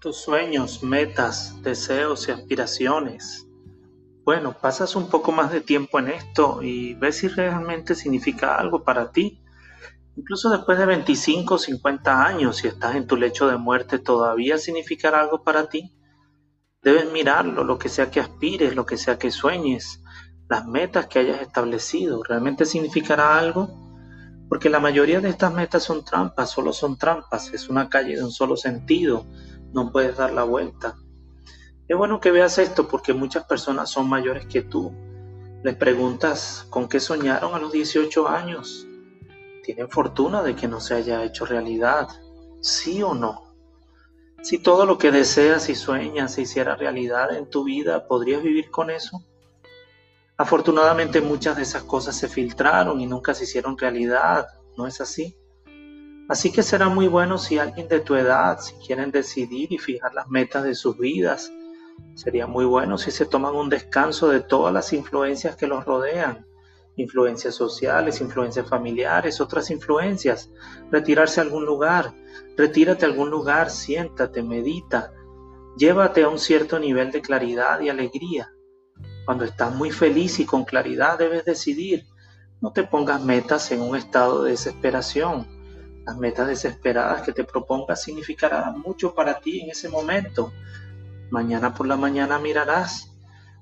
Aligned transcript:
tus 0.00 0.16
sueños, 0.16 0.82
metas, 0.82 1.62
deseos 1.62 2.26
y 2.26 2.30
aspiraciones. 2.30 3.46
Bueno, 4.24 4.56
pasas 4.58 4.96
un 4.96 5.10
poco 5.10 5.30
más 5.30 5.52
de 5.52 5.60
tiempo 5.60 5.98
en 5.98 6.08
esto 6.08 6.62
y 6.62 6.94
ves 6.94 7.18
si 7.18 7.28
realmente 7.28 7.94
significa 7.94 8.56
algo 8.56 8.82
para 8.82 9.12
ti. 9.12 9.42
Incluso 10.16 10.48
después 10.48 10.78
de 10.78 10.86
25 10.86 11.54
o 11.54 11.58
50 11.58 12.24
años, 12.26 12.56
si 12.56 12.68
estás 12.68 12.96
en 12.96 13.06
tu 13.06 13.18
lecho 13.18 13.46
de 13.46 13.58
muerte, 13.58 13.98
todavía 13.98 14.56
significará 14.56 15.20
algo 15.20 15.42
para 15.42 15.68
ti. 15.68 15.94
Debes 16.82 17.12
mirarlo, 17.12 17.62
lo 17.62 17.78
que 17.78 17.90
sea 17.90 18.10
que 18.10 18.20
aspires, 18.20 18.74
lo 18.74 18.86
que 18.86 18.96
sea 18.96 19.18
que 19.18 19.30
sueñes, 19.30 20.02
las 20.48 20.66
metas 20.66 21.08
que 21.08 21.18
hayas 21.18 21.42
establecido. 21.42 22.22
¿Realmente 22.22 22.64
significará 22.64 23.38
algo? 23.38 23.68
Porque 24.48 24.70
la 24.70 24.80
mayoría 24.80 25.20
de 25.20 25.28
estas 25.28 25.52
metas 25.52 25.82
son 25.82 26.06
trampas, 26.06 26.50
solo 26.50 26.72
son 26.72 26.96
trampas, 26.96 27.52
es 27.52 27.68
una 27.68 27.90
calle 27.90 28.16
de 28.16 28.24
un 28.24 28.32
solo 28.32 28.56
sentido, 28.56 29.26
no 29.72 29.92
puedes 29.92 30.16
dar 30.16 30.32
la 30.32 30.44
vuelta. 30.44 30.96
Es 31.88 31.96
bueno 31.96 32.20
que 32.20 32.30
veas 32.30 32.58
esto 32.58 32.86
porque 32.86 33.12
muchas 33.12 33.44
personas 33.44 33.90
son 33.90 34.08
mayores 34.08 34.46
que 34.46 34.62
tú. 34.62 34.92
Les 35.62 35.74
preguntas 35.74 36.66
con 36.70 36.88
qué 36.88 37.00
soñaron 37.00 37.54
a 37.54 37.58
los 37.58 37.72
18 37.72 38.28
años. 38.28 38.86
Tienen 39.64 39.90
fortuna 39.90 40.42
de 40.42 40.54
que 40.54 40.68
no 40.68 40.80
se 40.80 40.94
haya 40.94 41.24
hecho 41.24 41.44
realidad, 41.44 42.08
sí 42.60 43.02
o 43.02 43.14
no. 43.14 43.54
Si 44.42 44.58
todo 44.58 44.86
lo 44.86 44.96
que 44.98 45.10
deseas 45.10 45.68
y 45.68 45.74
sueñas 45.74 46.32
se 46.32 46.42
hiciera 46.42 46.76
realidad 46.76 47.34
en 47.36 47.50
tu 47.50 47.64
vida, 47.64 48.06
¿podrías 48.06 48.42
vivir 48.42 48.70
con 48.70 48.90
eso? 48.90 49.22
Afortunadamente 50.36 51.20
muchas 51.20 51.56
de 51.56 51.62
esas 51.62 51.82
cosas 51.82 52.16
se 52.16 52.26
filtraron 52.26 53.00
y 53.00 53.06
nunca 53.06 53.34
se 53.34 53.44
hicieron 53.44 53.76
realidad, 53.76 54.46
¿no 54.78 54.86
es 54.86 55.00
así? 55.02 55.36
Así 56.30 56.52
que 56.52 56.62
será 56.62 56.88
muy 56.88 57.08
bueno 57.08 57.38
si 57.38 57.58
alguien 57.58 57.88
de 57.88 57.98
tu 57.98 58.14
edad, 58.14 58.60
si 58.60 58.74
quieren 58.74 59.10
decidir 59.10 59.72
y 59.72 59.78
fijar 59.78 60.14
las 60.14 60.28
metas 60.28 60.62
de 60.62 60.76
sus 60.76 60.96
vidas, 60.96 61.50
sería 62.14 62.46
muy 62.46 62.64
bueno 62.64 62.98
si 62.98 63.10
se 63.10 63.26
toman 63.26 63.56
un 63.56 63.68
descanso 63.68 64.28
de 64.28 64.38
todas 64.38 64.72
las 64.72 64.92
influencias 64.92 65.56
que 65.56 65.66
los 65.66 65.84
rodean, 65.84 66.46
influencias 66.94 67.56
sociales, 67.56 68.20
influencias 68.20 68.68
familiares, 68.68 69.40
otras 69.40 69.72
influencias, 69.72 70.52
retirarse 70.92 71.40
a 71.40 71.42
algún 71.42 71.64
lugar, 71.64 72.14
retírate 72.56 73.06
a 73.06 73.08
algún 73.08 73.28
lugar, 73.28 73.68
siéntate, 73.68 74.44
medita, 74.44 75.12
llévate 75.76 76.22
a 76.22 76.28
un 76.28 76.38
cierto 76.38 76.78
nivel 76.78 77.10
de 77.10 77.22
claridad 77.22 77.80
y 77.80 77.88
alegría. 77.88 78.52
Cuando 79.24 79.44
estás 79.44 79.74
muy 79.74 79.90
feliz 79.90 80.38
y 80.38 80.46
con 80.46 80.64
claridad 80.64 81.18
debes 81.18 81.44
decidir, 81.44 82.06
no 82.60 82.72
te 82.72 82.84
pongas 82.84 83.20
metas 83.20 83.72
en 83.72 83.82
un 83.82 83.96
estado 83.96 84.44
de 84.44 84.52
desesperación 84.52 85.58
las 86.10 86.18
metas 86.18 86.48
desesperadas 86.48 87.22
que 87.22 87.32
te 87.32 87.44
propongas 87.44 88.02
significarán 88.02 88.80
mucho 88.80 89.14
para 89.14 89.38
ti 89.38 89.60
en 89.60 89.70
ese 89.70 89.88
momento. 89.88 90.52
Mañana 91.30 91.72
por 91.72 91.86
la 91.86 91.96
mañana 91.96 92.40
mirarás. 92.40 93.12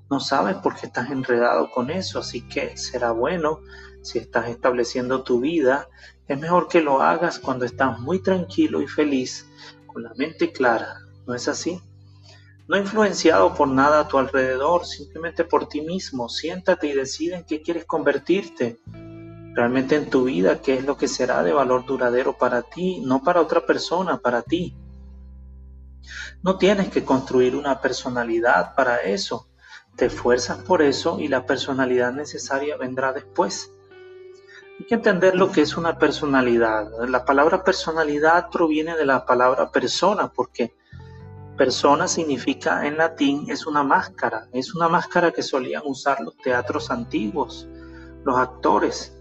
No 0.09 0.19
sabes 0.19 0.55
por 0.55 0.73
qué 0.75 0.87
estás 0.87 1.11
enredado 1.11 1.69
con 1.69 1.91
eso, 1.91 2.17
así 2.17 2.41
que 2.47 2.75
será 2.75 3.11
bueno 3.11 3.59
si 4.01 4.17
estás 4.17 4.49
estableciendo 4.49 5.21
tu 5.21 5.39
vida. 5.41 5.89
Es 6.27 6.39
mejor 6.39 6.67
que 6.67 6.81
lo 6.81 7.03
hagas 7.03 7.37
cuando 7.37 7.65
estás 7.65 7.99
muy 7.99 8.17
tranquilo 8.17 8.81
y 8.81 8.87
feliz, 8.87 9.47
con 9.85 10.01
la 10.01 10.15
mente 10.15 10.51
clara. 10.51 11.01
¿No 11.27 11.35
es 11.35 11.47
así? 11.47 11.79
No 12.67 12.77
influenciado 12.77 13.53
por 13.53 13.67
nada 13.67 13.99
a 13.99 14.07
tu 14.07 14.17
alrededor, 14.17 14.87
simplemente 14.87 15.43
por 15.43 15.69
ti 15.69 15.81
mismo. 15.81 16.27
Siéntate 16.29 16.87
y 16.87 16.93
decide 16.93 17.35
en 17.35 17.43
qué 17.43 17.61
quieres 17.61 17.85
convertirte 17.85 18.79
realmente 19.59 19.97
en 19.97 20.09
tu 20.09 20.23
vida 20.23 20.61
qué 20.61 20.75
es 20.75 20.85
lo 20.85 20.95
que 20.95 21.09
será 21.09 21.43
de 21.43 21.51
valor 21.51 21.85
duradero 21.85 22.37
para 22.37 22.61
ti, 22.61 23.01
no 23.03 23.21
para 23.21 23.41
otra 23.41 23.65
persona, 23.65 24.17
para 24.17 24.41
ti. 24.41 24.73
No 26.41 26.57
tienes 26.57 26.87
que 26.87 27.03
construir 27.03 27.57
una 27.57 27.81
personalidad 27.81 28.73
para 28.73 29.01
eso. 29.01 29.49
Te 29.97 30.05
esfuerzas 30.05 30.59
por 30.59 30.81
eso 30.81 31.19
y 31.19 31.27
la 31.27 31.45
personalidad 31.45 32.13
necesaria 32.13 32.77
vendrá 32.77 33.11
después. 33.11 33.69
Hay 34.79 34.85
que 34.85 34.95
entender 34.95 35.35
lo 35.35 35.51
que 35.51 35.61
es 35.61 35.75
una 35.75 35.97
personalidad. 35.97 36.89
La 37.09 37.25
palabra 37.25 37.61
personalidad 37.61 38.49
proviene 38.49 38.95
de 38.95 39.05
la 39.05 39.25
palabra 39.25 39.69
persona, 39.71 40.31
porque 40.31 40.73
persona 41.57 42.07
significa 42.07 42.87
en 42.87 42.95
latín 42.95 43.47
es 43.49 43.67
una 43.67 43.83
máscara, 43.83 44.47
es 44.53 44.73
una 44.73 44.87
máscara 44.87 45.33
que 45.33 45.43
solían 45.43 45.83
usar 45.85 46.21
los 46.21 46.37
teatros 46.37 46.89
antiguos, 46.91 47.67
los 48.23 48.37
actores. 48.37 49.18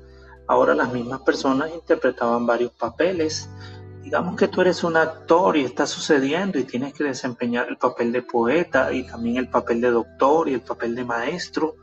Ahora 0.49 0.75
las 0.75 0.91
mismas 0.93 1.21
personas 1.21 1.71
interpretaban 1.75 2.47
varios 2.47 2.73
papeles. 2.73 3.51
Digamos 4.03 4.35
que 4.35 4.49
tú 4.49 4.63
eres 4.63 4.83
un 4.83 4.97
actor 4.97 5.59
y 5.59 5.65
está 5.65 5.87
sucediendo 5.87 6.59
y 6.59 6.65
tienes 6.65 6.95
que 6.95 7.05
desempeñar 7.05 7.69
el 7.69 7.77
papel 7.77 8.11
de 8.13 8.23
poeta 8.23 8.91
y 8.91 9.07
también 9.07 9.37
el 9.37 9.51
papel 9.51 9.83
de 9.83 9.91
doctor 9.91 10.49
y 10.49 10.55
el 10.55 10.63
papel 10.63 10.95
de 10.95 11.05
maestro. 11.05 11.77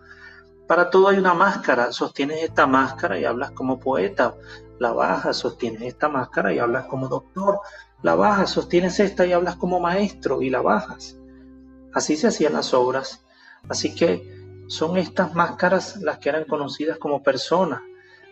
Para 0.67 0.89
todo 0.89 1.09
hay 1.09 1.19
una 1.19 1.35
máscara. 1.35 1.91
Sostienes 1.91 2.41
esta 2.41 2.65
máscara 2.65 3.19
y 3.19 3.25
hablas 3.25 3.51
como 3.51 3.79
poeta. 3.79 4.33
La 4.79 4.91
bajas, 4.93 5.37
sostienes 5.37 5.83
esta 5.83 6.09
máscara 6.09 6.51
y 6.51 6.57
hablas 6.57 6.85
como 6.87 7.07
doctor. 7.07 7.59
La 8.01 8.15
bajas, 8.15 8.49
sostienes 8.49 8.99
esta 8.99 9.27
y 9.27 9.33
hablas 9.33 9.57
como 9.57 9.79
maestro 9.79 10.41
y 10.41 10.49
la 10.49 10.61
bajas. 10.61 11.17
Así 11.93 12.17
se 12.17 12.27
hacían 12.27 12.53
las 12.53 12.73
obras. 12.73 13.23
Así 13.69 13.93
que 13.93 14.65
son 14.67 14.97
estas 14.97 15.35
máscaras 15.35 15.97
las 15.97 16.17
que 16.17 16.29
eran 16.29 16.45
conocidas 16.45 16.97
como 16.97 17.21
personas. 17.21 17.83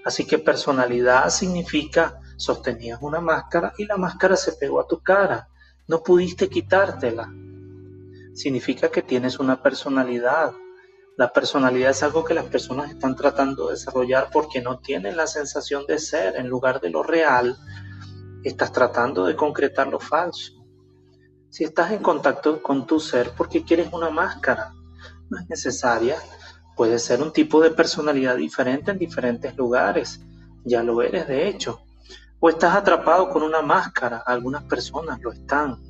Así 0.05 0.25
que 0.25 0.37
personalidad 0.37 1.29
significa 1.29 2.19
sostenías 2.35 2.99
una 3.01 3.21
máscara 3.21 3.73
y 3.77 3.85
la 3.85 3.97
máscara 3.97 4.35
se 4.35 4.53
pegó 4.53 4.81
a 4.81 4.87
tu 4.87 5.01
cara. 5.01 5.47
No 5.87 6.03
pudiste 6.03 6.49
quitártela. 6.49 7.31
Significa 8.33 8.89
que 8.89 9.01
tienes 9.01 9.39
una 9.39 9.61
personalidad. 9.61 10.53
La 11.17 11.31
personalidad 11.31 11.91
es 11.91 12.03
algo 12.03 12.23
que 12.23 12.33
las 12.33 12.45
personas 12.45 12.89
están 12.89 13.15
tratando 13.15 13.67
de 13.67 13.73
desarrollar 13.73 14.29
porque 14.31 14.61
no 14.61 14.79
tienen 14.79 15.15
la 15.15 15.27
sensación 15.27 15.85
de 15.85 15.99
ser. 15.99 16.35
En 16.35 16.47
lugar 16.47 16.81
de 16.81 16.89
lo 16.89 17.03
real, 17.03 17.55
estás 18.43 18.71
tratando 18.71 19.25
de 19.25 19.35
concretar 19.35 19.87
lo 19.87 19.99
falso. 19.99 20.53
Si 21.49 21.63
estás 21.63 21.91
en 21.91 21.99
contacto 21.99 22.61
con 22.63 22.87
tu 22.87 22.99
ser 22.99 23.31
porque 23.37 23.63
quieres 23.63 23.93
una 23.93 24.09
máscara, 24.09 24.73
no 25.29 25.39
es 25.39 25.47
necesaria, 25.49 26.17
Puede 26.75 26.97
ser 26.97 27.21
un 27.21 27.31
tipo 27.31 27.61
de 27.61 27.71
personalidad 27.71 28.35
diferente 28.35 28.91
en 28.91 28.97
diferentes 28.97 29.55
lugares, 29.55 30.21
ya 30.63 30.81
lo 30.81 31.01
eres 31.01 31.27
de 31.27 31.47
hecho. 31.47 31.81
O 32.39 32.49
estás 32.49 32.75
atrapado 32.75 33.29
con 33.29 33.43
una 33.43 33.61
máscara, 33.61 34.17
algunas 34.17 34.63
personas 34.63 35.21
lo 35.21 35.31
están. 35.31 35.81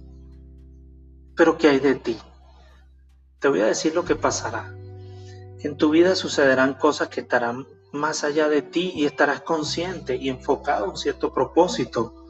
Pero 1.36 1.58
¿qué 1.58 1.70
hay 1.70 1.80
de 1.80 1.96
ti? 1.96 2.18
Te 3.40 3.48
voy 3.48 3.62
a 3.62 3.66
decir 3.66 3.96
lo 3.96 4.04
que 4.04 4.16
pasará. 4.16 4.74
En 5.60 5.78
tu 5.78 5.90
vida 5.90 6.16
sucederán 6.16 6.74
cosas 6.74 7.08
que 7.08 7.22
estarán 7.22 7.66
más 7.94 8.24
allá 8.24 8.50
de 8.50 8.62
ti 8.62 8.92
y 8.96 9.06
estarás 9.06 9.42
consciente 9.42 10.18
y 10.18 10.30
enfocado 10.30 10.90
en 10.90 10.98
cierto 10.98 11.34
propósito. 11.34 12.26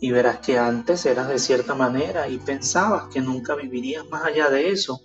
Y 0.00 0.10
verás 0.10 0.38
que 0.38 0.58
antes 0.58 1.04
eras 1.04 1.28
de 1.28 1.38
cierta 1.38 1.74
manera 1.74 2.28
y 2.28 2.38
pensabas 2.38 3.08
que 3.12 3.20
nunca 3.20 3.54
vivirías 3.54 4.08
más 4.08 4.24
allá 4.24 4.48
de 4.48 4.70
eso 4.70 5.00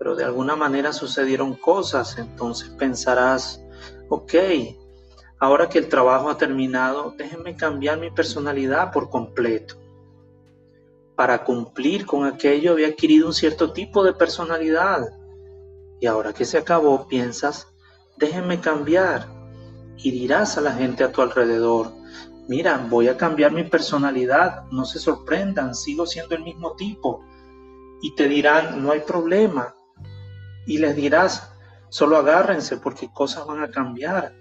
pero 0.00 0.16
de 0.16 0.24
alguna 0.24 0.56
manera 0.56 0.94
sucedieron 0.94 1.52
cosas, 1.52 2.16
entonces 2.16 2.70
pensarás, 2.70 3.62
ok, 4.08 4.32
ahora 5.38 5.68
que 5.68 5.78
el 5.78 5.90
trabajo 5.90 6.30
ha 6.30 6.38
terminado, 6.38 7.12
déjenme 7.18 7.54
cambiar 7.54 7.98
mi 7.98 8.10
personalidad 8.10 8.92
por 8.92 9.10
completo. 9.10 9.74
Para 11.16 11.44
cumplir 11.44 12.06
con 12.06 12.24
aquello 12.24 12.72
había 12.72 12.88
adquirido 12.88 13.26
un 13.26 13.34
cierto 13.34 13.74
tipo 13.74 14.02
de 14.02 14.14
personalidad. 14.14 15.02
Y 16.00 16.06
ahora 16.06 16.32
que 16.32 16.46
se 16.46 16.56
acabó, 16.56 17.06
piensas, 17.06 17.68
déjenme 18.16 18.58
cambiar. 18.58 19.26
Y 19.98 20.12
dirás 20.12 20.56
a 20.56 20.62
la 20.62 20.72
gente 20.72 21.04
a 21.04 21.12
tu 21.12 21.20
alrededor, 21.20 21.92
mira, 22.48 22.86
voy 22.88 23.08
a 23.08 23.18
cambiar 23.18 23.52
mi 23.52 23.64
personalidad, 23.64 24.64
no 24.70 24.86
se 24.86 24.98
sorprendan, 24.98 25.74
sigo 25.74 26.06
siendo 26.06 26.34
el 26.36 26.42
mismo 26.42 26.74
tipo. 26.74 27.22
Y 28.00 28.14
te 28.14 28.28
dirán, 28.28 28.82
no 28.82 28.92
hay 28.92 29.00
problema, 29.00 29.74
y 30.66 30.78
les 30.78 30.96
dirás, 30.96 31.52
solo 31.88 32.16
agárrense 32.16 32.76
porque 32.76 33.12
cosas 33.12 33.46
van 33.46 33.62
a 33.62 33.70
cambiar. 33.70 34.34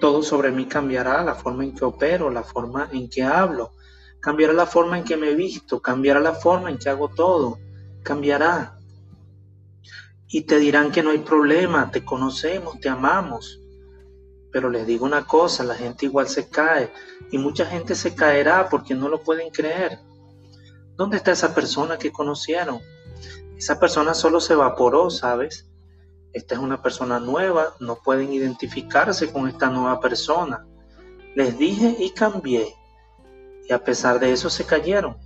Todo 0.00 0.22
sobre 0.22 0.50
mí 0.50 0.66
cambiará, 0.66 1.22
la 1.24 1.34
forma 1.34 1.64
en 1.64 1.74
que 1.74 1.84
opero, 1.84 2.30
la 2.30 2.42
forma 2.42 2.88
en 2.92 3.08
que 3.08 3.22
hablo, 3.22 3.72
cambiará 4.20 4.52
la 4.52 4.66
forma 4.66 4.98
en 4.98 5.04
que 5.04 5.16
me 5.16 5.34
visto, 5.34 5.80
cambiará 5.80 6.20
la 6.20 6.34
forma 6.34 6.70
en 6.70 6.78
que 6.78 6.90
hago 6.90 7.08
todo, 7.08 7.58
cambiará. 8.02 8.78
Y 10.28 10.42
te 10.42 10.58
dirán 10.58 10.90
que 10.90 11.02
no 11.02 11.10
hay 11.10 11.18
problema, 11.18 11.90
te 11.90 12.04
conocemos, 12.04 12.80
te 12.80 12.88
amamos. 12.88 13.60
Pero 14.52 14.70
les 14.70 14.86
digo 14.86 15.06
una 15.06 15.26
cosa, 15.26 15.64
la 15.64 15.74
gente 15.74 16.06
igual 16.06 16.28
se 16.28 16.48
cae 16.48 16.90
y 17.30 17.38
mucha 17.38 17.66
gente 17.66 17.94
se 17.94 18.14
caerá 18.14 18.68
porque 18.68 18.94
no 18.94 19.08
lo 19.08 19.22
pueden 19.22 19.50
creer. 19.50 20.00
¿Dónde 20.96 21.18
está 21.18 21.32
esa 21.32 21.54
persona 21.54 21.98
que 21.98 22.10
conocieron? 22.10 22.80
Esa 23.56 23.80
persona 23.80 24.14
solo 24.14 24.40
se 24.40 24.52
evaporó, 24.52 25.10
¿sabes? 25.10 25.70
Esta 26.32 26.54
es 26.54 26.60
una 26.60 26.82
persona 26.82 27.18
nueva, 27.18 27.74
no 27.80 27.96
pueden 27.96 28.32
identificarse 28.32 29.32
con 29.32 29.48
esta 29.48 29.70
nueva 29.70 29.98
persona. 30.00 30.66
Les 31.34 31.58
dije 31.58 31.96
y 31.98 32.10
cambié. 32.10 32.74
Y 33.68 33.72
a 33.72 33.82
pesar 33.82 34.20
de 34.20 34.32
eso 34.32 34.50
se 34.50 34.64
cayeron. 34.64 35.16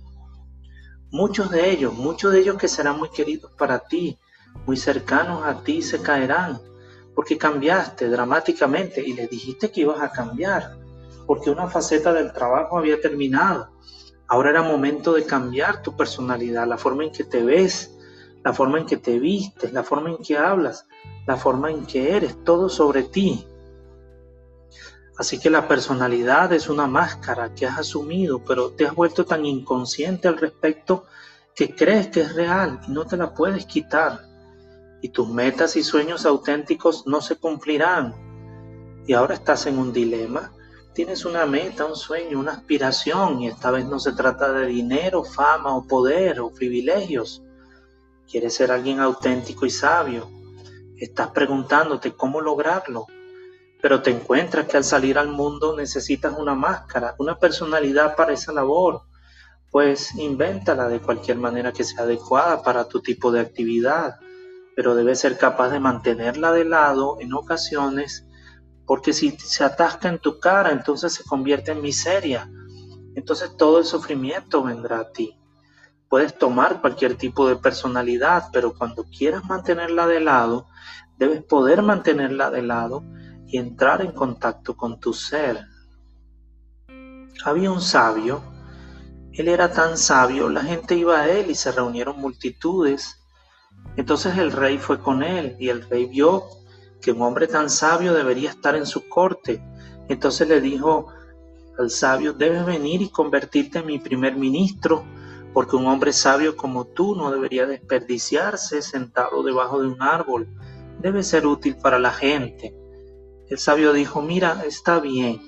Muchos 1.11 1.51
de 1.51 1.69
ellos, 1.69 1.93
muchos 1.93 2.31
de 2.31 2.39
ellos 2.39 2.57
que 2.57 2.69
serán 2.69 2.97
muy 2.97 3.09
queridos 3.09 3.51
para 3.57 3.79
ti, 3.79 4.17
muy 4.65 4.77
cercanos 4.77 5.45
a 5.45 5.61
ti, 5.61 5.81
se 5.81 6.01
caerán, 6.01 6.61
porque 7.13 7.37
cambiaste 7.37 8.07
dramáticamente 8.07 9.05
y 9.05 9.11
le 9.11 9.27
dijiste 9.27 9.69
que 9.69 9.81
ibas 9.81 10.01
a 10.01 10.11
cambiar, 10.11 10.77
porque 11.27 11.49
una 11.49 11.67
faceta 11.67 12.13
del 12.13 12.31
trabajo 12.31 12.77
había 12.77 13.01
terminado. 13.01 13.69
Ahora 14.27 14.51
era 14.51 14.61
momento 14.61 15.11
de 15.11 15.25
cambiar 15.25 15.81
tu 15.81 15.97
personalidad, 15.97 16.65
la 16.65 16.77
forma 16.77 17.03
en 17.03 17.11
que 17.11 17.25
te 17.25 17.43
ves, 17.43 17.90
la 18.43 18.53
forma 18.53 18.79
en 18.79 18.85
que 18.85 18.97
te 18.97 19.19
vistes, 19.19 19.71
la 19.73 19.83
forma 19.83 20.09
en 20.09 20.17
que 20.17 20.37
hablas, 20.37 20.87
la 21.27 21.37
forma 21.37 21.71
en 21.71 21.85
que 21.85 22.15
eres, 22.15 22.43
todo 22.43 22.69
sobre 22.69 23.03
ti. 23.03 23.45
Así 25.17 25.39
que 25.39 25.51
la 25.51 25.67
personalidad 25.67 26.51
es 26.53 26.67
una 26.67 26.87
máscara 26.87 27.53
que 27.53 27.67
has 27.67 27.77
asumido, 27.77 28.43
pero 28.43 28.71
te 28.71 28.87
has 28.87 28.95
vuelto 28.95 29.25
tan 29.25 29.45
inconsciente 29.45 30.27
al 30.27 30.37
respecto 30.37 31.05
que 31.53 31.75
crees 31.75 32.07
que 32.07 32.21
es 32.21 32.33
real 32.33 32.79
y 32.87 32.91
no 32.91 33.05
te 33.05 33.17
la 33.17 33.33
puedes 33.33 33.65
quitar. 33.65 34.21
Y 35.01 35.09
tus 35.09 35.29
metas 35.29 35.75
y 35.75 35.83
sueños 35.83 36.25
auténticos 36.25 37.05
no 37.05 37.21
se 37.21 37.35
cumplirán. 37.35 38.15
Y 39.05 39.13
ahora 39.13 39.35
estás 39.35 39.67
en 39.67 39.77
un 39.77 39.93
dilema. 39.93 40.51
Tienes 40.93 41.23
una 41.25 41.45
meta, 41.45 41.85
un 41.85 41.95
sueño, 41.95 42.39
una 42.39 42.53
aspiración 42.53 43.41
y 43.41 43.47
esta 43.47 43.71
vez 43.71 43.85
no 43.85 43.99
se 43.99 44.13
trata 44.13 44.51
de 44.51 44.67
dinero, 44.67 45.23
fama 45.23 45.75
o 45.75 45.85
poder 45.85 46.39
o 46.39 46.49
privilegios. 46.49 47.43
Quieres 48.31 48.55
ser 48.55 48.71
alguien 48.71 48.99
auténtico 48.99 49.65
y 49.65 49.69
sabio. 49.69 50.29
Estás 50.97 51.31
preguntándote 51.31 52.13
cómo 52.13 52.39
lograrlo 52.39 53.07
pero 53.81 54.01
te 54.01 54.11
encuentras 54.11 54.67
que 54.67 54.77
al 54.77 54.83
salir 54.83 55.17
al 55.17 55.29
mundo 55.29 55.75
necesitas 55.75 56.37
una 56.37 56.53
máscara, 56.53 57.15
una 57.17 57.37
personalidad 57.37 58.15
para 58.15 58.33
esa 58.33 58.53
labor, 58.53 59.01
pues 59.71 60.13
invéntala 60.15 60.87
de 60.87 60.99
cualquier 60.99 61.37
manera 61.37 61.71
que 61.71 61.83
sea 61.83 62.03
adecuada 62.03 62.61
para 62.61 62.87
tu 62.87 63.01
tipo 63.01 63.31
de 63.31 63.39
actividad, 63.39 64.19
pero 64.75 64.93
debes 64.93 65.19
ser 65.19 65.37
capaz 65.37 65.69
de 65.69 65.79
mantenerla 65.79 66.51
de 66.51 66.65
lado 66.65 67.17
en 67.19 67.33
ocasiones, 67.33 68.27
porque 68.85 69.13
si 69.13 69.31
se 69.31 69.63
atasca 69.63 70.09
en 70.09 70.19
tu 70.19 70.39
cara, 70.39 70.71
entonces 70.71 71.13
se 71.13 71.23
convierte 71.23 71.71
en 71.71 71.81
miseria, 71.81 72.51
entonces 73.15 73.57
todo 73.57 73.79
el 73.79 73.85
sufrimiento 73.85 74.63
vendrá 74.63 74.99
a 74.99 75.11
ti. 75.11 75.40
Puedes 76.11 76.37
tomar 76.37 76.81
cualquier 76.81 77.15
tipo 77.15 77.47
de 77.47 77.55
personalidad, 77.55 78.49
pero 78.51 78.73
cuando 78.73 79.05
quieras 79.05 79.45
mantenerla 79.45 80.07
de 80.07 80.19
lado, 80.19 80.67
debes 81.17 81.41
poder 81.41 81.81
mantenerla 81.83 82.51
de 82.51 82.61
lado 82.61 83.05
y 83.47 83.57
entrar 83.57 84.01
en 84.01 84.11
contacto 84.11 84.75
con 84.75 84.99
tu 84.99 85.13
ser. 85.13 85.61
Había 87.45 87.71
un 87.71 87.79
sabio, 87.79 88.43
él 89.31 89.47
era 89.47 89.71
tan 89.71 89.97
sabio, 89.97 90.49
la 90.49 90.63
gente 90.63 90.95
iba 90.95 91.21
a 91.21 91.29
él 91.29 91.49
y 91.49 91.55
se 91.55 91.71
reunieron 91.71 92.19
multitudes. 92.19 93.23
Entonces 93.95 94.37
el 94.37 94.51
rey 94.51 94.79
fue 94.79 94.99
con 94.99 95.23
él 95.23 95.55
y 95.61 95.69
el 95.69 95.87
rey 95.89 96.07
vio 96.07 96.43
que 97.01 97.13
un 97.13 97.21
hombre 97.21 97.47
tan 97.47 97.69
sabio 97.69 98.13
debería 98.13 98.49
estar 98.49 98.75
en 98.75 98.85
su 98.85 99.07
corte. 99.07 99.63
Entonces 100.09 100.45
le 100.49 100.59
dijo 100.59 101.07
al 101.79 101.89
sabio, 101.89 102.33
debes 102.33 102.65
venir 102.65 103.01
y 103.01 103.09
convertirte 103.11 103.79
en 103.79 103.85
mi 103.85 103.97
primer 103.97 104.35
ministro, 104.35 105.05
porque 105.53 105.75
un 105.75 105.87
hombre 105.87 106.13
sabio 106.13 106.55
como 106.55 106.85
tú 106.85 107.15
no 107.15 107.31
debería 107.31 107.65
desperdiciarse 107.65 108.81
sentado 108.81 109.43
debajo 109.43 109.81
de 109.81 109.87
un 109.87 110.01
árbol, 110.01 110.47
debe 110.99 111.23
ser 111.23 111.45
útil 111.45 111.75
para 111.77 111.99
la 111.99 112.11
gente. 112.11 112.75
El 113.49 113.57
sabio 113.57 113.91
dijo, 113.91 114.21
mira, 114.21 114.63
está 114.65 114.99
bien, 114.99 115.41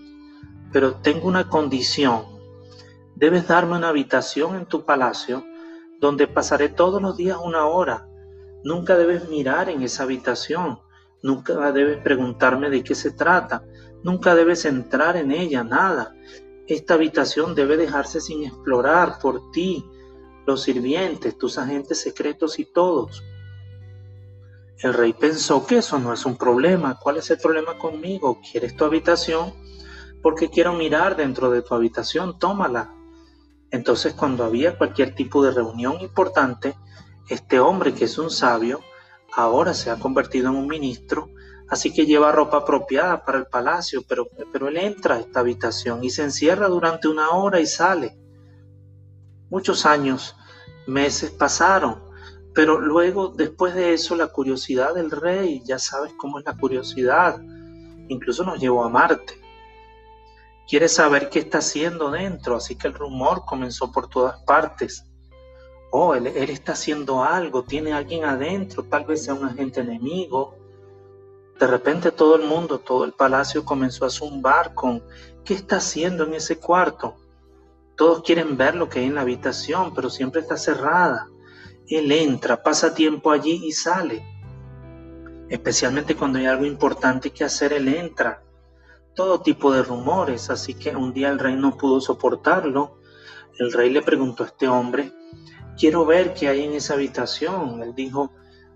pero 0.71 0.95
tengo 0.95 1.27
una 1.27 1.47
condición. 1.47 2.25
Debes 3.15 3.47
darme 3.47 3.77
una 3.77 3.89
habitación 3.89 4.55
en 4.55 4.65
tu 4.65 4.83
palacio 4.83 5.45
donde 6.01 6.27
pasaré 6.27 6.67
todos 6.67 7.01
los 7.01 7.15
días 7.15 7.37
una 7.41 7.65
hora. 7.65 8.07
Nunca 8.63 8.97
debes 8.97 9.29
mirar 9.29 9.69
en 9.69 9.83
esa 9.83 10.03
habitación. 10.03 10.79
Nunca 11.21 11.71
debes 11.71 11.99
preguntarme 11.99 12.69
de 12.69 12.83
qué 12.83 12.95
se 12.95 13.11
trata. 13.11 13.63
Nunca 14.03 14.35
debes 14.35 14.65
entrar 14.65 15.15
en 15.15 15.31
ella, 15.31 15.63
nada. 15.63 16.13
Esta 16.67 16.95
habitación 16.95 17.55
debe 17.55 17.77
dejarse 17.77 18.19
sin 18.19 18.43
explorar 18.43 19.19
por 19.21 19.51
ti, 19.51 19.85
los 20.45 20.63
sirvientes, 20.63 21.37
tus 21.37 21.57
agentes 21.57 22.01
secretos 22.01 22.59
y 22.59 22.65
todos. 22.65 23.23
El 24.79 24.93
rey 24.93 25.13
pensó 25.13 25.65
que 25.65 25.77
eso 25.77 25.97
no 25.97 26.11
es 26.11 26.25
un 26.25 26.35
problema. 26.35 26.99
¿Cuál 26.99 27.17
es 27.17 27.29
el 27.31 27.37
problema 27.37 27.77
conmigo? 27.77 28.41
¿Quieres 28.51 28.75
tu 28.75 28.83
habitación? 28.83 29.53
Porque 30.21 30.49
quiero 30.49 30.73
mirar 30.73 31.15
dentro 31.15 31.49
de 31.49 31.61
tu 31.61 31.73
habitación, 31.73 32.37
tómala. 32.37 32.93
Entonces 33.71 34.13
cuando 34.13 34.43
había 34.43 34.77
cualquier 34.77 35.15
tipo 35.15 35.43
de 35.43 35.51
reunión 35.51 36.01
importante, 36.01 36.75
este 37.29 37.59
hombre 37.59 37.93
que 37.93 38.05
es 38.05 38.17
un 38.17 38.29
sabio, 38.29 38.81
ahora 39.33 39.73
se 39.73 39.89
ha 39.89 39.97
convertido 39.97 40.49
en 40.49 40.55
un 40.55 40.67
ministro, 40.67 41.29
así 41.69 41.93
que 41.93 42.05
lleva 42.05 42.31
ropa 42.31 42.57
apropiada 42.57 43.23
para 43.23 43.39
el 43.39 43.47
palacio, 43.47 44.03
pero, 44.07 44.27
pero 44.51 44.67
él 44.67 44.77
entra 44.77 45.15
a 45.15 45.19
esta 45.19 45.39
habitación 45.39 46.03
y 46.03 46.09
se 46.09 46.23
encierra 46.23 46.67
durante 46.67 47.07
una 47.07 47.29
hora 47.31 47.59
y 47.59 47.65
sale. 47.65 48.17
Muchos 49.53 49.85
años, 49.85 50.35
meses 50.87 51.31
pasaron 51.31 52.03
pero 52.53 52.79
luego, 52.79 53.29
después 53.29 53.73
de 53.73 53.93
eso, 53.93 54.15
la 54.15 54.27
curiosidad 54.27 54.93
del 54.93 55.09
rey, 55.09 55.63
ya 55.65 55.79
sabes 55.79 56.13
cómo 56.13 56.37
es 56.37 56.45
la 56.45 56.55
curiosidad, 56.55 57.41
incluso 58.09 58.43
nos 58.43 58.59
llevó 58.59 58.83
a 58.83 58.89
Marte. 58.89 59.41
Quiere 60.67 60.87
saber 60.87 61.29
qué 61.29 61.39
está 61.39 61.57
haciendo 61.57 62.11
dentro, 62.11 62.55
así 62.55 62.75
que 62.75 62.87
el 62.87 62.93
rumor 62.93 63.43
comenzó 63.45 63.91
por 63.91 64.07
todas 64.07 64.39
partes. 64.43 65.05
Oh, 65.91 66.13
él, 66.13 66.27
está 66.27 66.73
haciendo 66.73 67.23
algo, 67.23 67.63
tiene 67.63 67.91
alguien 67.91 68.23
adentro, 68.23 68.83
tal 68.83 69.05
vez 69.05 69.25
sea 69.25 69.33
un 69.33 69.45
agente 69.45 69.81
enemigo. 69.81 70.55
De 71.59 71.67
repente 71.67 72.11
todo 72.11 72.35
el 72.35 72.43
mundo, 72.43 72.79
todo 72.79 73.03
el 73.03 73.13
palacio 73.13 73.65
comenzó 73.65 74.05
a 74.05 74.09
zumbar 74.09 74.73
con 74.75 75.03
¿qué 75.43 75.55
está 75.55 75.77
haciendo 75.77 76.23
en 76.23 76.35
ese 76.35 76.59
cuarto? 76.59 77.15
Todos 77.95 78.23
quieren 78.23 78.57
ver 78.57 78.75
lo 78.75 78.89
que 78.89 78.99
hay 78.99 79.05
en 79.05 79.15
la 79.15 79.21
habitación, 79.21 79.93
pero 79.93 80.09
siempre 80.09 80.41
está 80.41 80.57
cerrada. 80.57 81.27
Él 81.87 82.11
entra, 82.11 82.63
pasa 82.63 82.93
tiempo 82.93 83.31
allí 83.31 83.61
y 83.65 83.71
sale. 83.71 84.25
Especialmente 85.49 86.15
cuando 86.15 86.39
hay 86.39 86.47
algo 86.47 86.65
importante 86.65 87.29
que 87.29 87.43
hacer, 87.43 87.73
Él 87.73 87.87
entra. 87.87 88.41
Todo 89.13 89.41
tipo 89.41 89.71
de 89.71 89.83
rumores, 89.83 90.49
así 90.49 90.73
que 90.73 90.95
un 90.95 91.13
día 91.13 91.29
el 91.29 91.37
rey 91.37 91.55
no 91.55 91.77
pudo 91.77 92.01
soportarlo. 92.01 92.97
El 93.59 93.71
rey 93.71 93.91
le 93.91 94.01
preguntó 94.01 94.43
a 94.43 94.47
este 94.47 94.67
hombre, 94.67 95.11
quiero 95.77 96.05
ver 96.05 96.33
qué 96.33 96.47
hay 96.47 96.63
en 96.63 96.73
esa 96.73 96.95
habitación. 96.95 97.83
Él 97.83 97.93
dijo, 97.93 98.31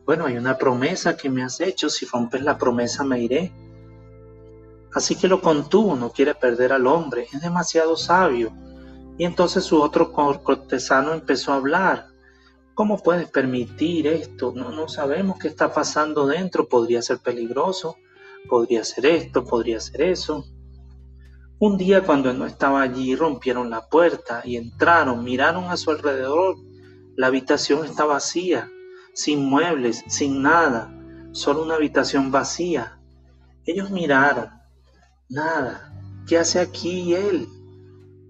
bueno, 0.05 0.25
hay 0.25 0.37
una 0.37 0.57
promesa 0.57 1.17
que 1.17 1.29
me 1.29 1.43
has 1.43 1.59
hecho, 1.59 1.89
si 1.89 2.05
rompes 2.05 2.43
la 2.43 2.57
promesa 2.57 3.03
me 3.03 3.19
iré. 3.19 3.51
Así 4.93 5.15
que 5.15 5.27
lo 5.27 5.41
contuvo, 5.41 5.95
no 5.95 6.11
quiere 6.11 6.35
perder 6.35 6.73
al 6.73 6.85
hombre, 6.87 7.27
es 7.31 7.41
demasiado 7.41 7.97
sabio. 7.97 8.51
Y 9.17 9.25
entonces 9.25 9.63
su 9.63 9.81
otro 9.81 10.11
cortesano 10.11 11.13
empezó 11.13 11.51
a 11.51 11.55
hablar. 11.55 12.07
¿Cómo 12.75 13.01
puedes 13.01 13.29
permitir 13.29 14.05
esto? 14.05 14.53
No, 14.55 14.71
no 14.71 14.87
sabemos 14.87 15.39
qué 15.39 15.47
está 15.47 15.73
pasando 15.73 16.27
dentro. 16.27 16.67
Podría 16.67 17.01
ser 17.01 17.17
peligroso, 17.19 17.97
podría 18.47 18.83
ser 18.83 19.07
esto, 19.07 19.43
podría 19.43 19.79
ser 19.79 20.03
eso. 20.03 20.45
Un 21.59 21.75
día 21.75 22.03
cuando 22.03 22.29
él 22.29 22.37
no 22.37 22.45
estaba 22.45 22.83
allí, 22.83 23.15
rompieron 23.15 23.71
la 23.71 23.87
puerta 23.87 24.43
y 24.45 24.57
entraron, 24.57 25.23
miraron 25.23 25.65
a 25.65 25.77
su 25.77 25.89
alrededor. 25.89 26.55
La 27.15 27.27
habitación 27.27 27.83
está 27.83 28.05
vacía, 28.05 28.69
sin 29.15 29.43
muebles, 29.43 30.03
sin 30.07 30.43
nada, 30.43 30.93
solo 31.31 31.63
una 31.63 31.73
habitación 31.73 32.31
vacía. 32.31 32.99
Ellos 33.65 33.89
miraron, 33.89 34.51
nada, 35.29 35.91
¿qué 36.27 36.37
hace 36.37 36.59
aquí 36.59 37.15
él? 37.15 37.47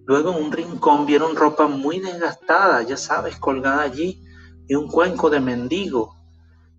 Luego 0.07 0.31
en 0.31 0.45
un 0.45 0.51
rincón 0.53 1.05
vieron 1.05 1.35
ropa 1.35 1.67
muy 1.67 1.99
desgastada, 1.99 2.81
ya 2.81 2.95
sabes, 2.95 3.35
colgada 3.35 3.81
allí, 3.81 4.23
y 4.65 4.73
un 4.73 4.87
cuenco 4.87 5.29
de 5.29 5.41
mendigo. 5.41 6.15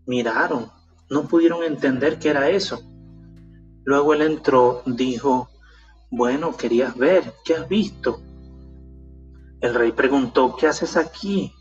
Miraron, 0.07 0.73
no 1.11 1.29
pudieron 1.29 1.63
entender 1.63 2.19
qué 2.19 2.31
era 2.31 2.49
eso. 2.49 2.81
Luego 3.85 4.15
él 4.15 4.23
entró, 4.23 4.83
dijo, 4.87 5.51
bueno, 6.11 6.57
querías 6.57 6.97
ver, 6.97 7.35
¿qué 7.45 7.55
has 7.55 7.69
visto? 7.69 8.23
El 9.61 9.75
rey 9.75 9.93
preguntó, 9.93 10.57
¿qué 10.57 10.67
haces 10.67 10.97
aquí? 10.97 11.53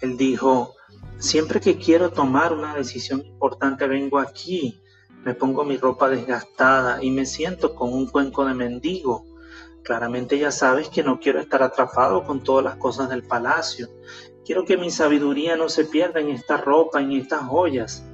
Él 0.00 0.16
dijo, 0.16 0.76
siempre 1.18 1.60
que 1.60 1.78
quiero 1.78 2.12
tomar 2.12 2.52
una 2.52 2.76
decisión 2.76 3.26
importante 3.26 3.88
vengo 3.88 4.20
aquí, 4.20 4.80
me 5.24 5.34
pongo 5.34 5.64
mi 5.64 5.78
ropa 5.78 6.08
desgastada 6.08 7.02
y 7.02 7.10
me 7.10 7.26
siento 7.26 7.74
con 7.74 7.92
un 7.92 8.06
cuenco 8.06 8.44
de 8.44 8.54
mendigo. 8.54 9.27
Claramente 9.82 10.38
ya 10.38 10.50
sabes 10.50 10.88
que 10.88 11.02
no 11.02 11.18
quiero 11.18 11.40
estar 11.40 11.62
atrapado 11.62 12.24
con 12.24 12.42
todas 12.42 12.64
las 12.64 12.76
cosas 12.76 13.08
del 13.08 13.22
palacio. 13.22 13.88
Quiero 14.44 14.64
que 14.64 14.76
mi 14.76 14.90
sabiduría 14.90 15.56
no 15.56 15.68
se 15.68 15.84
pierda 15.84 16.20
en 16.20 16.30
esta 16.30 16.56
ropa, 16.56 17.00
en 17.00 17.12
estas 17.12 17.42
joyas 17.42 18.04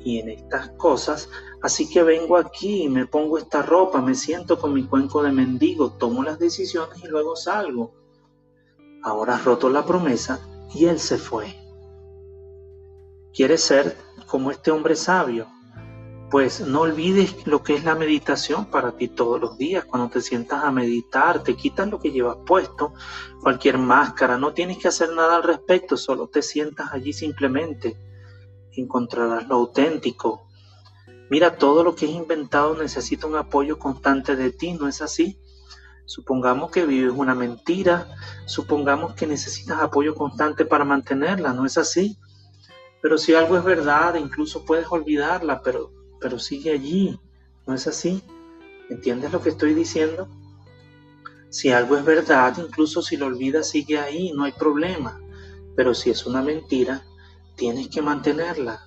y 0.00 0.18
en 0.20 0.30
estas 0.30 0.70
cosas. 0.70 1.28
Así 1.62 1.88
que 1.88 2.02
vengo 2.02 2.36
aquí 2.36 2.88
me 2.88 3.06
pongo 3.06 3.38
esta 3.38 3.62
ropa, 3.62 4.00
me 4.00 4.14
siento 4.14 4.58
con 4.58 4.72
mi 4.72 4.84
cuenco 4.84 5.22
de 5.22 5.32
mendigo, 5.32 5.92
tomo 5.92 6.22
las 6.22 6.38
decisiones 6.38 7.02
y 7.02 7.08
luego 7.08 7.36
salgo. 7.36 7.94
Ahora 9.02 9.38
roto 9.38 9.68
la 9.68 9.84
promesa, 9.84 10.40
y 10.74 10.86
él 10.86 10.98
se 10.98 11.18
fue. 11.18 11.54
¿Quieres 13.32 13.62
ser 13.62 13.96
como 14.26 14.50
este 14.50 14.70
hombre 14.70 14.96
sabio? 14.96 15.46
Pues 16.32 16.62
no 16.62 16.80
olvides 16.80 17.46
lo 17.46 17.62
que 17.62 17.74
es 17.74 17.84
la 17.84 17.94
meditación 17.94 18.64
para 18.64 18.92
ti 18.96 19.08
todos 19.08 19.38
los 19.38 19.58
días. 19.58 19.84
Cuando 19.84 20.08
te 20.08 20.22
sientas 20.22 20.64
a 20.64 20.70
meditar, 20.70 21.42
te 21.42 21.54
quitas 21.54 21.90
lo 21.90 22.00
que 22.00 22.10
llevas 22.10 22.38
puesto, 22.46 22.94
cualquier 23.42 23.76
máscara, 23.76 24.38
no 24.38 24.54
tienes 24.54 24.78
que 24.78 24.88
hacer 24.88 25.12
nada 25.12 25.36
al 25.36 25.42
respecto, 25.42 25.98
solo 25.98 26.28
te 26.28 26.40
sientas 26.40 26.90
allí 26.90 27.12
simplemente. 27.12 27.98
Encontrarás 28.72 29.46
lo 29.46 29.56
auténtico. 29.56 30.48
Mira, 31.28 31.58
todo 31.58 31.84
lo 31.84 31.94
que 31.94 32.06
es 32.06 32.12
inventado 32.12 32.74
necesita 32.78 33.26
un 33.26 33.36
apoyo 33.36 33.78
constante 33.78 34.34
de 34.34 34.52
ti, 34.52 34.72
¿no 34.72 34.88
es 34.88 35.02
así? 35.02 35.38
Supongamos 36.06 36.70
que 36.70 36.86
vives 36.86 37.12
una 37.14 37.34
mentira, 37.34 38.08
supongamos 38.46 39.12
que 39.12 39.26
necesitas 39.26 39.82
apoyo 39.82 40.14
constante 40.14 40.64
para 40.64 40.86
mantenerla, 40.86 41.52
¿no 41.52 41.66
es 41.66 41.76
así? 41.76 42.16
Pero 43.02 43.18
si 43.18 43.34
algo 43.34 43.58
es 43.58 43.64
verdad, 43.64 44.14
incluso 44.14 44.64
puedes 44.64 44.86
olvidarla, 44.90 45.60
pero, 45.60 45.92
pero 46.22 46.38
sigue 46.38 46.70
allí. 46.70 47.18
¿No 47.66 47.74
es 47.74 47.86
así? 47.86 48.22
¿Entiendes 48.88 49.32
lo 49.32 49.42
que 49.42 49.50
estoy 49.50 49.74
diciendo? 49.74 50.28
Si 51.50 51.70
algo 51.70 51.96
es 51.96 52.04
verdad, 52.04 52.56
incluso 52.58 53.02
si 53.02 53.16
lo 53.16 53.26
olvidas, 53.26 53.68
sigue 53.68 53.98
ahí, 53.98 54.32
no 54.32 54.44
hay 54.44 54.52
problema. 54.52 55.20
Pero 55.76 55.94
si 55.94 56.10
es 56.10 56.24
una 56.24 56.40
mentira, 56.40 57.02
tienes 57.56 57.88
que 57.88 58.00
mantenerla. 58.00 58.86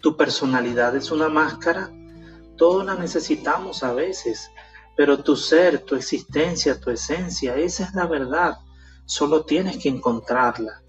Tu 0.00 0.16
personalidad 0.16 0.94
es 0.96 1.10
una 1.10 1.28
máscara. 1.28 1.90
Todos 2.56 2.84
la 2.84 2.94
necesitamos 2.94 3.82
a 3.82 3.94
veces, 3.94 4.50
pero 4.96 5.22
tu 5.22 5.36
ser, 5.36 5.80
tu 5.80 5.94
existencia, 5.94 6.78
tu 6.78 6.90
esencia, 6.90 7.56
esa 7.56 7.84
es 7.84 7.94
la 7.94 8.06
verdad. 8.06 8.58
Solo 9.06 9.44
tienes 9.44 9.78
que 9.78 9.88
encontrarla. 9.88 10.82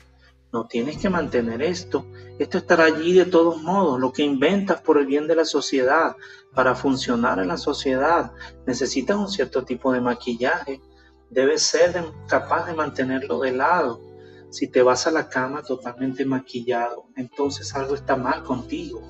No 0.54 0.68
tienes 0.68 0.98
que 0.98 1.10
mantener 1.10 1.62
esto. 1.62 2.06
Esto 2.38 2.58
estará 2.58 2.86
allí 2.86 3.14
de 3.14 3.26
todos 3.26 3.62
modos. 3.62 4.00
Lo 4.00 4.12
que 4.12 4.24
inventas 4.24 4.82
por 4.82 4.98
el 4.98 5.06
bien 5.06 5.26
de 5.28 5.36
la 5.36 5.46
sociedad, 5.46 6.18
para 6.54 6.76
funcionar 6.76 7.40
en 7.40 7.48
la 7.48 7.58
sociedad, 7.58 8.34
necesitas 8.68 9.16
un 9.16 9.30
cierto 9.30 9.64
tipo 9.64 9.94
de 9.94 10.02
maquillaje. 10.02 10.82
Debes 11.30 11.62
ser 11.62 12.04
capaz 12.28 12.66
de 12.66 12.74
mantenerlo 12.74 13.40
de 13.40 13.54
lado. 13.54 14.02
Si 14.50 14.68
te 14.68 14.82
vas 14.82 15.08
a 15.08 15.12
la 15.12 15.30
cama 15.30 15.64
totalmente 15.64 16.26
maquillado, 16.26 17.06
entonces 17.16 17.74
algo 17.74 17.96
está 17.96 18.18
mal 18.18 18.44
contigo. 18.44 19.02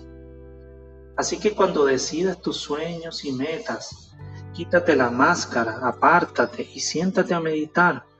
Así 1.17 1.39
que 1.39 1.55
cuando 1.55 1.85
decidas 1.85 2.39
tus 2.39 2.57
sueños 2.57 3.25
y 3.25 3.31
metas, 3.31 4.11
quítate 4.53 4.95
la 4.95 5.09
máscara, 5.09 5.79
apártate 5.81 6.69
y 6.71 6.79
siéntate 6.79 7.33
a 7.33 7.39
meditar 7.39 8.10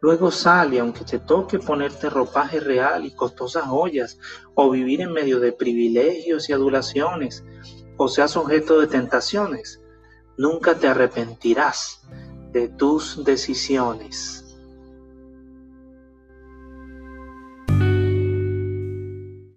Luego 0.00 0.30
sale, 0.30 0.78
aunque 0.78 1.04
te 1.04 1.18
toque 1.18 1.58
ponerte 1.58 2.08
ropaje 2.08 2.60
real 2.60 3.04
y 3.04 3.10
costosas 3.10 3.64
joyas, 3.64 4.18
o 4.54 4.70
vivir 4.70 5.00
en 5.00 5.12
medio 5.12 5.40
de 5.40 5.52
privilegios 5.52 6.48
y 6.48 6.52
adulaciones, 6.52 7.44
o 7.96 8.08
seas 8.08 8.36
objeto 8.36 8.80
de 8.80 8.86
tentaciones, 8.86 9.80
nunca 10.36 10.76
te 10.76 10.86
arrepentirás 10.86 12.02
de 12.52 12.68
tus 12.68 13.24
decisiones. 13.24 14.47